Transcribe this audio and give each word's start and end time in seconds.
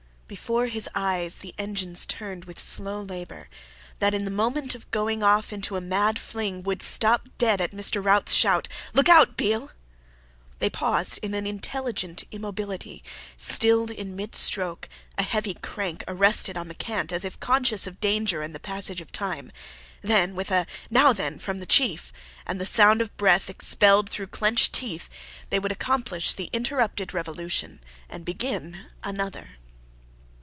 Before 0.45 0.67
his 0.67 0.87
eyes 0.95 1.39
the 1.39 1.53
engines 1.57 2.05
turned 2.05 2.45
with 2.45 2.57
slow 2.57 3.01
labour, 3.01 3.49
that 3.99 4.13
in 4.13 4.23
the 4.23 4.31
moment 4.31 4.73
of 4.75 4.89
going 4.89 5.21
off 5.23 5.51
into 5.51 5.75
a 5.75 5.81
mad 5.81 6.17
fling 6.17 6.63
would 6.63 6.81
stop 6.81 7.27
dead 7.37 7.59
at 7.59 7.73
Mr. 7.73 8.01
Rout's 8.01 8.33
shout, 8.33 8.69
"Look 8.93 9.09
out, 9.09 9.35
Beale!" 9.35 9.71
They 10.59 10.69
paused 10.69 11.19
in 11.21 11.33
an 11.33 11.45
intelligent 11.45 12.23
immobility, 12.31 13.03
stilled 13.35 13.91
in 13.91 14.15
mid 14.15 14.33
stroke, 14.33 14.87
a 15.17 15.23
heavy 15.23 15.53
crank 15.55 16.01
arrested 16.07 16.55
on 16.55 16.69
the 16.69 16.75
cant, 16.75 17.11
as 17.11 17.25
if 17.25 17.37
conscious 17.41 17.85
of 17.85 17.99
danger 17.99 18.41
and 18.41 18.55
the 18.55 18.59
passage 18.61 19.01
of 19.01 19.11
time. 19.11 19.51
Then, 20.01 20.33
with 20.33 20.49
a 20.49 20.65
"Now, 20.89 21.11
then!" 21.11 21.39
from 21.39 21.59
the 21.59 21.65
chief, 21.65 22.13
and 22.47 22.57
the 22.57 22.65
sound 22.65 23.01
of 23.01 23.09
a 23.09 23.17
breath 23.17 23.49
expelled 23.49 24.09
through 24.09 24.27
clenched 24.27 24.71
teeth, 24.71 25.09
they 25.49 25.59
would 25.59 25.73
accomplish 25.73 26.33
the 26.35 26.49
interrupted 26.53 27.13
revolution 27.13 27.81
and 28.09 28.23
begin 28.23 28.85
another. 29.03 29.57